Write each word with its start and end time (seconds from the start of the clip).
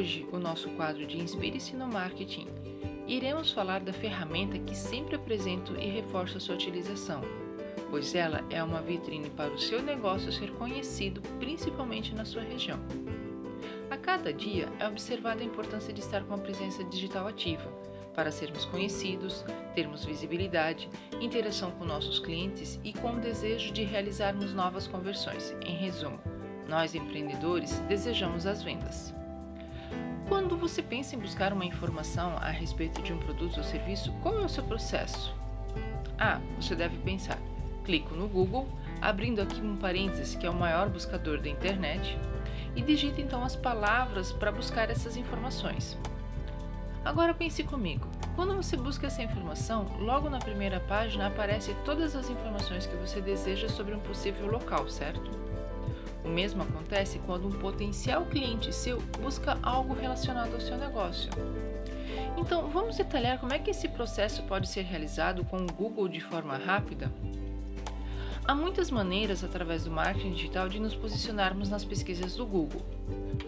Hoje, 0.00 0.26
o 0.32 0.38
nosso 0.38 0.70
quadro 0.70 1.06
de 1.06 1.18
Inspire-se 1.18 1.76
no 1.76 1.86
Marketing, 1.86 2.48
iremos 3.06 3.52
falar 3.52 3.80
da 3.80 3.92
ferramenta 3.92 4.58
que 4.58 4.74
sempre 4.74 5.14
apresento 5.14 5.76
e 5.76 5.90
reforço 5.90 6.38
a 6.38 6.40
sua 6.40 6.54
utilização, 6.54 7.20
pois 7.90 8.14
ela 8.14 8.42
é 8.48 8.64
uma 8.64 8.80
vitrine 8.80 9.28
para 9.28 9.52
o 9.52 9.58
seu 9.58 9.82
negócio 9.82 10.32
ser 10.32 10.52
conhecido 10.52 11.20
principalmente 11.38 12.14
na 12.14 12.24
sua 12.24 12.40
região. 12.40 12.78
A 13.90 13.96
cada 13.98 14.32
dia 14.32 14.70
é 14.78 14.88
observada 14.88 15.42
a 15.42 15.44
importância 15.44 15.92
de 15.92 16.00
estar 16.00 16.24
com 16.24 16.32
uma 16.34 16.42
presença 16.42 16.82
digital 16.84 17.28
ativa, 17.28 17.70
para 18.14 18.32
sermos 18.32 18.64
conhecidos, 18.64 19.44
termos 19.74 20.02
visibilidade, 20.02 20.88
interação 21.20 21.72
com 21.72 21.84
nossos 21.84 22.18
clientes 22.18 22.80
e 22.82 22.94
com 22.94 23.16
o 23.16 23.20
desejo 23.20 23.70
de 23.70 23.82
realizarmos 23.82 24.54
novas 24.54 24.86
conversões. 24.86 25.54
Em 25.60 25.76
resumo, 25.76 26.18
nós 26.66 26.94
empreendedores 26.94 27.80
desejamos 27.80 28.46
as 28.46 28.62
vendas. 28.62 29.19
Quando 30.30 30.56
você 30.56 30.80
pensa 30.80 31.16
em 31.16 31.18
buscar 31.18 31.52
uma 31.52 31.64
informação 31.64 32.36
a 32.36 32.50
respeito 32.50 33.02
de 33.02 33.12
um 33.12 33.18
produto 33.18 33.56
ou 33.56 33.64
serviço, 33.64 34.12
qual 34.22 34.38
é 34.38 34.44
o 34.44 34.48
seu 34.48 34.62
processo? 34.62 35.34
Ah, 36.16 36.40
você 36.54 36.76
deve 36.76 36.96
pensar: 36.98 37.36
clico 37.84 38.14
no 38.14 38.28
Google, 38.28 38.68
abrindo 39.02 39.42
aqui 39.42 39.60
um 39.60 39.76
parênteses 39.76 40.36
que 40.36 40.46
é 40.46 40.50
o 40.50 40.54
maior 40.54 40.88
buscador 40.88 41.40
da 41.40 41.48
internet, 41.48 42.16
e 42.76 42.80
digito 42.80 43.20
então 43.20 43.42
as 43.42 43.56
palavras 43.56 44.30
para 44.30 44.52
buscar 44.52 44.88
essas 44.88 45.16
informações. 45.16 45.98
Agora 47.04 47.34
pense 47.34 47.64
comigo: 47.64 48.06
quando 48.36 48.54
você 48.54 48.76
busca 48.76 49.08
essa 49.08 49.24
informação, 49.24 49.84
logo 49.98 50.30
na 50.30 50.38
primeira 50.38 50.78
página 50.78 51.26
aparecem 51.26 51.74
todas 51.84 52.14
as 52.14 52.30
informações 52.30 52.86
que 52.86 52.94
você 52.94 53.20
deseja 53.20 53.68
sobre 53.68 53.96
um 53.96 54.00
possível 54.00 54.48
local, 54.48 54.88
certo? 54.88 55.28
O 56.24 56.28
mesmo 56.28 56.62
acontece 56.62 57.18
quando 57.20 57.48
um 57.48 57.52
potencial 57.52 58.26
cliente 58.26 58.72
seu 58.72 59.00
busca 59.20 59.58
algo 59.62 59.94
relacionado 59.94 60.54
ao 60.54 60.60
seu 60.60 60.76
negócio. 60.76 61.30
Então, 62.36 62.68
vamos 62.68 62.96
detalhar 62.96 63.38
como 63.38 63.52
é 63.52 63.58
que 63.58 63.70
esse 63.70 63.88
processo 63.88 64.42
pode 64.44 64.68
ser 64.68 64.82
realizado 64.82 65.44
com 65.44 65.56
o 65.58 65.72
Google 65.72 66.08
de 66.08 66.20
forma 66.20 66.56
rápida? 66.56 67.12
Há 68.44 68.54
muitas 68.54 68.90
maneiras 68.90 69.44
através 69.44 69.84
do 69.84 69.90
marketing 69.90 70.32
digital 70.32 70.68
de 70.68 70.80
nos 70.80 70.94
posicionarmos 70.94 71.68
nas 71.68 71.84
pesquisas 71.84 72.34
do 72.34 72.46
Google. 72.46 72.82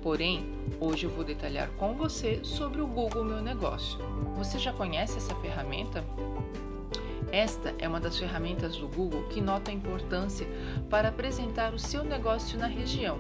Porém, 0.03 0.47
hoje 0.79 1.07
eu 1.07 1.11
vou 1.11 1.25
detalhar 1.25 1.69
com 1.71 1.95
você 1.95 2.41
sobre 2.45 2.81
o 2.81 2.87
Google 2.87 3.25
Meu 3.25 3.43
Negócio. 3.43 3.99
Você 4.37 4.59
já 4.59 4.73
conhece 4.73 5.19
essa 5.19 5.35
ferramenta? 5.37 6.05
Esta 7.33 7.75
é 7.79 7.89
uma 7.89 7.99
das 7.99 8.19
ferramentas 8.19 8.77
do 8.77 8.87
Google 8.87 9.23
que 9.31 9.41
nota 9.41 9.71
a 9.71 9.75
importância 9.75 10.47
para 10.91 11.09
apresentar 11.09 11.73
o 11.73 11.79
seu 11.79 12.05
negócio 12.05 12.59
na 12.59 12.67
região, 12.67 13.19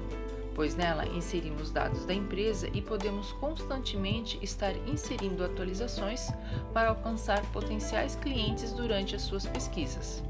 pois 0.54 0.76
nela 0.76 1.06
inserimos 1.06 1.70
dados 1.70 2.04
da 2.04 2.12
empresa 2.12 2.68
e 2.74 2.82
podemos 2.82 3.32
constantemente 3.32 4.38
estar 4.42 4.76
inserindo 4.86 5.42
atualizações 5.42 6.28
para 6.74 6.90
alcançar 6.90 7.40
potenciais 7.52 8.14
clientes 8.14 8.74
durante 8.74 9.16
as 9.16 9.22
suas 9.22 9.46
pesquisas. 9.46 10.22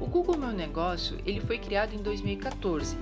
O 0.00 0.06
Google 0.06 0.38
Meu 0.38 0.52
Negócio 0.52 1.18
ele 1.26 1.40
foi 1.40 1.58
criado 1.58 1.94
em 1.94 1.98
2014 1.98 2.96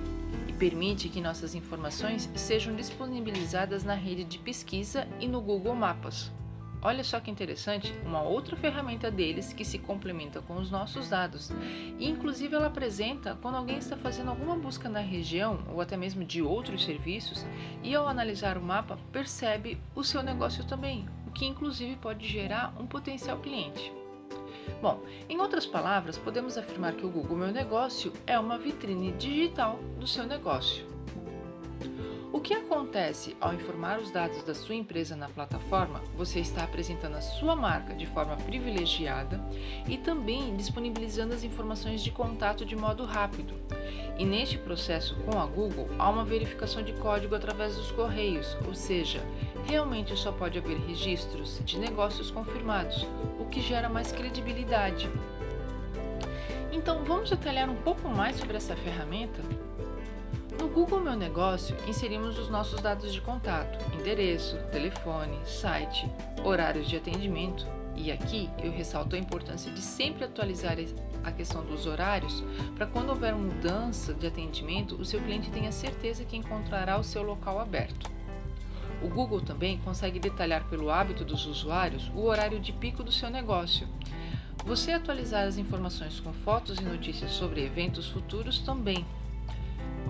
e 0.49 0.53
permite 0.53 1.07
que 1.07 1.21
nossas 1.21 1.55
informações 1.55 2.29
sejam 2.35 2.75
disponibilizadas 2.75 3.85
na 3.85 3.95
rede 3.95 4.25
de 4.25 4.37
pesquisa 4.37 5.07
e 5.17 5.29
no 5.29 5.39
Google 5.39 5.75
Mapas. 5.75 6.29
Olha 6.83 7.03
só 7.03 7.19
que 7.19 7.29
interessante, 7.29 7.93
uma 8.03 8.23
outra 8.23 8.55
ferramenta 8.55 9.11
deles 9.11 9.53
que 9.53 9.63
se 9.63 9.77
complementa 9.77 10.41
com 10.41 10.55
os 10.57 10.71
nossos 10.71 11.07
dados. 11.07 11.51
E 11.99 12.09
inclusive 12.09 12.55
ela 12.55 12.67
apresenta 12.67 13.37
quando 13.39 13.55
alguém 13.55 13.77
está 13.77 13.95
fazendo 13.95 14.29
alguma 14.31 14.55
busca 14.55 14.89
na 14.89 14.99
região 14.99 15.59
ou 15.71 15.79
até 15.79 15.95
mesmo 15.95 16.25
de 16.25 16.41
outros 16.41 16.83
serviços 16.83 17.45
e 17.83 17.93
ao 17.93 18.07
analisar 18.07 18.57
o 18.57 18.61
mapa 18.61 18.97
percebe 19.11 19.77
o 19.93 20.03
seu 20.03 20.23
negócio 20.23 20.65
também, 20.65 21.07
o 21.27 21.31
que 21.31 21.45
inclusive 21.45 21.95
pode 21.97 22.27
gerar 22.27 22.73
um 22.79 22.87
potencial 22.87 23.37
cliente. 23.37 23.93
Bom, 24.81 25.03
em 25.29 25.39
outras 25.39 25.67
palavras, 25.67 26.17
podemos 26.17 26.57
afirmar 26.57 26.93
que 26.93 27.05
o 27.05 27.09
Google 27.09 27.37
Meu 27.37 27.51
Negócio 27.51 28.11
é 28.25 28.39
uma 28.39 28.57
vitrine 28.57 29.11
digital 29.11 29.79
do 29.99 30.07
seu 30.07 30.25
negócio. 30.25 30.89
O 32.33 32.39
que 32.39 32.53
acontece 32.53 33.35
ao 33.41 33.53
informar 33.53 33.99
os 33.99 34.09
dados 34.09 34.41
da 34.43 34.55
sua 34.55 34.73
empresa 34.73 35.17
na 35.17 35.27
plataforma? 35.27 36.01
Você 36.15 36.39
está 36.39 36.63
apresentando 36.63 37.15
a 37.15 37.21
sua 37.21 37.57
marca 37.57 37.93
de 37.93 38.05
forma 38.05 38.37
privilegiada 38.37 39.43
e 39.85 39.97
também 39.97 40.55
disponibilizando 40.55 41.33
as 41.33 41.43
informações 41.43 42.01
de 42.01 42.09
contato 42.09 42.65
de 42.65 42.73
modo 42.73 43.03
rápido. 43.03 43.53
E 44.17 44.23
neste 44.23 44.57
processo 44.57 45.13
com 45.25 45.37
a 45.37 45.45
Google, 45.45 45.89
há 45.99 46.09
uma 46.09 46.23
verificação 46.23 46.81
de 46.81 46.93
código 46.93 47.35
através 47.35 47.75
dos 47.75 47.91
correios, 47.91 48.55
ou 48.65 48.73
seja, 48.73 49.21
realmente 49.65 50.15
só 50.15 50.31
pode 50.31 50.57
haver 50.57 50.77
registros 50.87 51.59
de 51.65 51.77
negócios 51.77 52.31
confirmados, 52.31 53.05
o 53.41 53.45
que 53.45 53.59
gera 53.59 53.89
mais 53.89 54.13
credibilidade. 54.13 55.09
Então, 56.71 57.03
vamos 57.03 57.29
detalhar 57.29 57.69
um 57.69 57.75
pouco 57.75 58.07
mais 58.07 58.37
sobre 58.37 58.55
essa 58.55 58.75
ferramenta? 58.77 59.41
No 60.59 60.67
Google 60.67 60.99
Meu 60.99 61.15
Negócio, 61.15 61.77
inserimos 61.87 62.37
os 62.37 62.49
nossos 62.49 62.81
dados 62.81 63.13
de 63.13 63.21
contato, 63.21 63.77
endereço, 63.95 64.57
telefone, 64.69 65.39
site, 65.45 66.11
horários 66.43 66.89
de 66.89 66.97
atendimento. 66.97 67.65
E 67.95 68.11
aqui 68.11 68.49
eu 68.61 68.71
ressalto 68.71 69.15
a 69.15 69.19
importância 69.19 69.71
de 69.71 69.81
sempre 69.81 70.25
atualizar 70.25 70.77
a 71.23 71.31
questão 71.31 71.63
dos 71.63 71.85
horários 71.85 72.43
para 72.75 72.85
quando 72.85 73.09
houver 73.09 73.33
mudança 73.33 74.13
de 74.13 74.27
atendimento, 74.27 74.95
o 74.95 75.05
seu 75.05 75.21
cliente 75.21 75.49
tenha 75.49 75.71
certeza 75.71 76.25
que 76.25 76.35
encontrará 76.35 76.99
o 76.99 77.03
seu 77.03 77.23
local 77.23 77.57
aberto. 77.57 78.11
O 79.01 79.07
Google 79.07 79.41
também 79.41 79.77
consegue 79.79 80.19
detalhar 80.19 80.65
pelo 80.65 80.89
hábito 80.89 81.23
dos 81.23 81.45
usuários 81.45 82.11
o 82.13 82.23
horário 82.23 82.59
de 82.59 82.73
pico 82.73 83.03
do 83.03 83.11
seu 83.11 83.29
negócio. 83.29 83.87
Você 84.65 84.91
atualizar 84.91 85.47
as 85.47 85.57
informações 85.57 86.19
com 86.19 86.33
fotos 86.33 86.77
e 86.77 86.83
notícias 86.83 87.31
sobre 87.31 87.63
eventos 87.63 88.07
futuros 88.09 88.59
também 88.59 89.05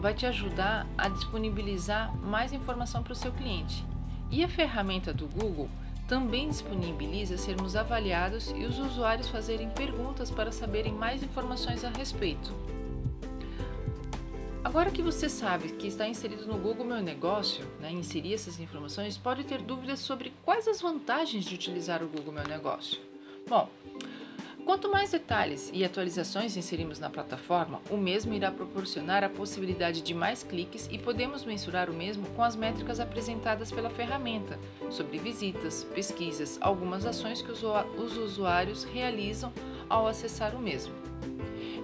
vai 0.01 0.13
te 0.15 0.25
ajudar 0.25 0.87
a 0.97 1.07
disponibilizar 1.07 2.13
mais 2.17 2.51
informação 2.51 3.03
para 3.03 3.13
o 3.13 3.15
seu 3.15 3.31
cliente. 3.31 3.85
E 4.31 4.43
a 4.43 4.49
ferramenta 4.49 5.13
do 5.13 5.27
Google 5.27 5.69
também 6.07 6.49
disponibiliza 6.49 7.37
sermos 7.37 7.75
avaliados 7.75 8.49
e 8.49 8.65
os 8.65 8.79
usuários 8.79 9.29
fazerem 9.29 9.69
perguntas 9.69 10.31
para 10.31 10.51
saberem 10.51 10.91
mais 10.91 11.21
informações 11.21 11.85
a 11.85 11.89
respeito. 11.89 12.53
Agora 14.63 14.91
que 14.91 15.01
você 15.01 15.29
sabe 15.29 15.69
que 15.69 15.87
está 15.87 16.07
inserido 16.07 16.45
no 16.45 16.57
Google 16.57 16.85
Meu 16.85 17.01
Negócio, 17.01 17.65
né, 17.79 17.91
inserir 17.91 18.33
essas 18.33 18.59
informações, 18.59 19.17
pode 19.17 19.43
ter 19.43 19.61
dúvidas 19.61 19.99
sobre 19.99 20.33
quais 20.43 20.67
as 20.67 20.81
vantagens 20.81 21.45
de 21.45 21.55
utilizar 21.55 22.03
o 22.03 22.07
Google 22.07 22.33
Meu 22.33 22.47
Negócio. 22.47 22.99
Bom, 23.47 23.69
Quanto 24.71 24.89
mais 24.89 25.11
detalhes 25.11 25.69
e 25.73 25.83
atualizações 25.83 26.55
inserimos 26.55 26.97
na 26.97 27.09
plataforma, 27.09 27.81
o 27.89 27.97
mesmo 27.97 28.33
irá 28.33 28.49
proporcionar 28.49 29.21
a 29.21 29.27
possibilidade 29.27 30.01
de 30.01 30.13
mais 30.13 30.43
cliques 30.43 30.87
e 30.89 30.97
podemos 30.97 31.43
mensurar 31.43 31.89
o 31.89 31.93
mesmo 31.93 32.25
com 32.37 32.41
as 32.41 32.55
métricas 32.55 32.97
apresentadas 32.97 33.69
pela 33.69 33.89
ferramenta 33.89 34.57
sobre 34.89 35.17
visitas, 35.17 35.83
pesquisas, 35.83 36.57
algumas 36.61 37.05
ações 37.05 37.41
que 37.41 37.51
os 37.51 38.17
usuários 38.17 38.85
realizam 38.85 39.51
ao 39.89 40.07
acessar 40.07 40.55
o 40.55 40.59
mesmo. 40.59 41.00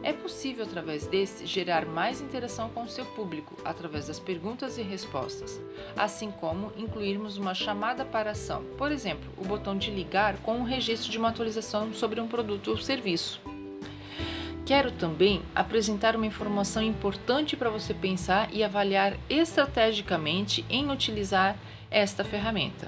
É 0.08 0.14
possível, 0.14 0.64
através 0.64 1.06
desse, 1.06 1.46
gerar 1.46 1.86
mais 1.86 2.22
interação 2.22 2.70
com 2.70 2.84
o 2.84 2.88
seu 2.88 3.06
público, 3.08 3.58
através 3.66 4.08
das 4.08 4.18
perguntas 4.18 4.78
e 4.78 4.82
respostas, 4.82 5.60
assim 5.98 6.32
como 6.32 6.72
incluirmos 6.78 7.36
uma 7.36 7.54
chamada 7.54 8.06
para 8.06 8.32
ação, 8.32 8.64
por 8.78 8.90
exemplo, 8.90 9.30
o 9.38 9.44
botão 9.44 9.78
de 9.78 9.92
ligar 9.92 10.38
com 10.38 10.54
o 10.54 10.60
um 10.60 10.64
registro 10.64 11.12
de 11.12 11.18
uma 11.18 11.28
atualização 11.28 11.94
sobre 11.94 12.22
um 12.22 12.28
produto 12.30 12.70
ou 12.70 12.78
serviço. 12.78 13.42
Quero 14.66 14.94
também 14.94 15.42
apresentar 15.54 16.16
uma 16.16 16.26
informação 16.26 16.82
importante 16.82 17.58
para 17.58 17.70
você 17.70 17.94
pensar 17.94 18.48
e 18.54 18.64
avaliar 18.64 19.18
estrategicamente 19.30 20.64
em 20.70 20.90
utilizar 20.90 21.58
esta 21.92 22.24
ferramenta. 22.24 22.88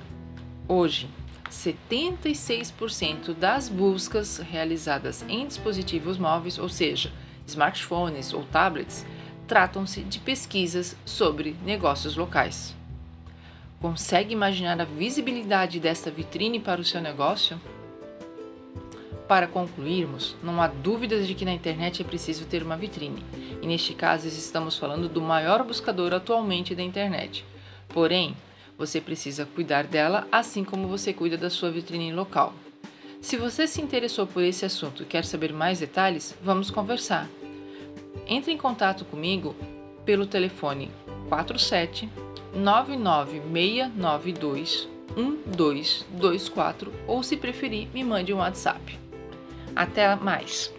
Hoje, 0.70 1.10
76% 1.50 3.34
das 3.34 3.68
buscas 3.70 4.38
realizadas 4.38 5.26
em 5.28 5.48
dispositivos 5.48 6.18
móveis, 6.18 6.58
ou 6.58 6.70
seja, 6.70 7.12
smartphones 7.46 8.34
ou 8.34 8.44
tablets, 8.44 9.06
tratam-se 9.48 10.02
de 10.02 10.20
pesquisas 10.20 10.96
sobre 11.04 11.56
negócios 11.66 12.16
locais. 12.16 12.76
Consegue 13.82 14.34
imaginar 14.34 14.80
a 14.80 14.86
visibilidade 14.86 15.80
desta 15.80 16.12
vitrine 16.12 16.60
para 16.60 16.82
o 16.82 16.86
seu 16.86 17.02
negócio? 17.02 17.60
Para 19.28 19.48
concluirmos, 19.48 20.36
não 20.44 20.62
há 20.62 20.68
dúvidas 20.68 21.28
de 21.28 21.34
que 21.34 21.46
na 21.46 21.54
internet 21.54 22.02
é 22.02 22.06
preciso 22.06 22.46
ter 22.46 22.62
uma 22.62 22.76
vitrine, 22.76 23.24
e 23.62 23.68
neste 23.68 23.94
caso 23.94 24.28
estamos 24.28 24.78
falando 24.78 25.08
do 25.08 25.22
maior 25.22 25.64
buscador 25.64 26.14
atualmente 26.14 26.76
da 26.76 26.84
internet. 26.84 27.46
Porém, 27.88 28.36
você 28.80 29.00
precisa 29.02 29.46
cuidar 29.46 29.84
dela 29.84 30.26
assim 30.32 30.64
como 30.64 30.88
você 30.88 31.12
cuida 31.12 31.38
da 31.38 31.50
sua 31.50 31.70
vitrine 31.70 32.14
local. 32.14 32.54
Se 33.20 33.36
você 33.36 33.68
se 33.68 33.82
interessou 33.82 34.26
por 34.26 34.42
esse 34.42 34.64
assunto 34.64 35.04
e 35.04 35.06
quer 35.06 35.26
saber 35.26 35.52
mais 35.52 35.80
detalhes, 35.80 36.34
vamos 36.42 36.72
conversar. 36.72 37.28
Entre 38.26 38.54
em 38.54 38.58
contato 38.58 39.04
comigo 39.04 39.54
pelo 40.06 40.26
telefone 40.26 40.90
47 41.28 42.10
99692 42.56 44.88
1224 45.18 46.94
ou 47.06 47.22
se 47.22 47.36
preferir, 47.36 47.90
me 47.94 48.02
mande 48.04 48.34
um 48.34 48.38
WhatsApp. 48.38 48.98
Até 49.76 50.16
mais! 50.16 50.79